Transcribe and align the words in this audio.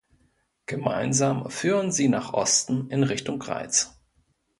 Gemeinsam 0.65 1.47
führen 1.51 1.91
sie 1.91 2.07
nach 2.07 2.33
Osten 2.33 2.89
in 2.89 3.03
Richtung 3.03 3.37
Greiz. 3.37 4.01